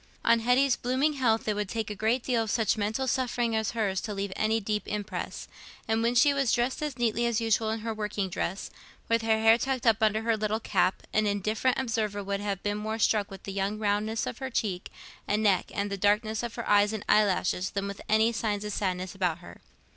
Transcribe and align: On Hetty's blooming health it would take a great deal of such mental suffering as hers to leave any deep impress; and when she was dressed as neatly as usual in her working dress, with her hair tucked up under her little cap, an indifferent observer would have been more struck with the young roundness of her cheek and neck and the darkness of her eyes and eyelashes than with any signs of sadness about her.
On 0.25 0.39
Hetty's 0.39 0.75
blooming 0.75 1.13
health 1.13 1.47
it 1.47 1.53
would 1.55 1.69
take 1.69 1.91
a 1.91 1.95
great 1.95 2.23
deal 2.23 2.41
of 2.41 2.49
such 2.49 2.75
mental 2.75 3.05
suffering 3.07 3.55
as 3.55 3.73
hers 3.77 4.01
to 4.01 4.15
leave 4.15 4.33
any 4.35 4.59
deep 4.59 4.87
impress; 4.87 5.47
and 5.87 6.01
when 6.01 6.15
she 6.15 6.33
was 6.33 6.51
dressed 6.51 6.81
as 6.81 6.97
neatly 6.97 7.27
as 7.27 7.39
usual 7.39 7.69
in 7.69 7.81
her 7.81 7.93
working 7.93 8.27
dress, 8.27 8.71
with 9.07 9.21
her 9.21 9.37
hair 9.39 9.59
tucked 9.59 9.85
up 9.85 10.01
under 10.01 10.23
her 10.23 10.35
little 10.35 10.59
cap, 10.59 11.03
an 11.13 11.27
indifferent 11.27 11.77
observer 11.77 12.23
would 12.23 12.39
have 12.39 12.63
been 12.63 12.79
more 12.79 12.97
struck 12.97 13.29
with 13.29 13.43
the 13.43 13.53
young 13.53 13.77
roundness 13.77 14.25
of 14.25 14.39
her 14.39 14.49
cheek 14.49 14.89
and 15.27 15.43
neck 15.43 15.69
and 15.71 15.91
the 15.91 15.97
darkness 15.97 16.41
of 16.41 16.55
her 16.55 16.67
eyes 16.67 16.93
and 16.93 17.05
eyelashes 17.07 17.69
than 17.69 17.87
with 17.87 18.01
any 18.09 18.31
signs 18.31 18.65
of 18.65 18.73
sadness 18.73 19.13
about 19.13 19.37
her. 19.37 19.61